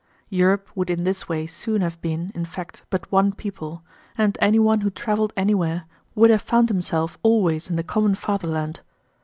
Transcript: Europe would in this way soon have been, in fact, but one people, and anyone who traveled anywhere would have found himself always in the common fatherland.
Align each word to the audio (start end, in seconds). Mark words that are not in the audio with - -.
Europe 0.31 0.67
would 0.73 0.89
in 0.89 1.03
this 1.03 1.29
way 1.29 1.45
soon 1.45 1.81
have 1.83 2.01
been, 2.01 2.31
in 2.33 2.43
fact, 2.43 2.81
but 2.89 3.11
one 3.11 3.31
people, 3.31 3.83
and 4.17 4.35
anyone 4.41 4.81
who 4.81 4.89
traveled 4.89 5.31
anywhere 5.37 5.83
would 6.15 6.31
have 6.31 6.41
found 6.41 6.69
himself 6.69 7.19
always 7.21 7.69
in 7.69 7.75
the 7.75 7.83
common 7.83 8.15
fatherland. 8.15 8.79